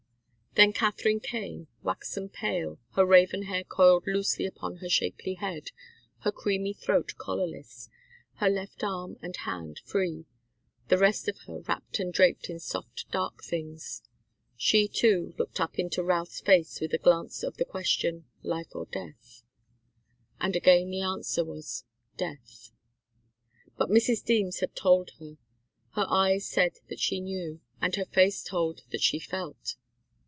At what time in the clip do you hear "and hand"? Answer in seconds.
9.21-9.79